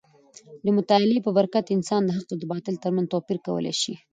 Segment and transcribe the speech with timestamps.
[0.65, 3.93] د مطالعې په برکت انسان د حق او باطل تر منځ توپیر کولی شي.